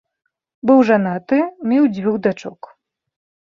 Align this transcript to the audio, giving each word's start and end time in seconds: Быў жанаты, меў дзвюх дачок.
Быў 0.69 0.79
жанаты, 0.91 1.39
меў 1.73 1.83
дзвюх 1.99 2.19
дачок. 2.27 2.61